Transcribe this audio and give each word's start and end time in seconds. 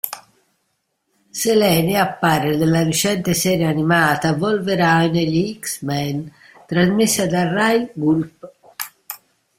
Selene 1.29 1.99
appare 1.99 2.57
nella 2.57 2.81
recente 2.83 3.35
serie 3.35 3.67
animata 3.67 4.31
"Wolverine 4.31 5.21
e 5.21 5.25
gli 5.29 5.59
X-Men", 5.59 6.33
trasmessa 6.65 7.27
da 7.27 7.47
"Rai 7.53 7.87
Gulp". 7.93 8.51